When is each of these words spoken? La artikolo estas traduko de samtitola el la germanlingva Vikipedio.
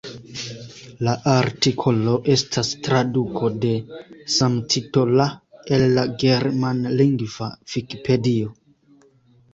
La 1.07 1.11
artikolo 1.33 2.15
estas 2.35 2.71
traduko 2.87 3.51
de 3.65 3.75
samtitola 4.37 5.29
el 5.77 5.87
la 5.99 6.07
germanlingva 6.25 7.55
Vikipedio. 7.75 8.55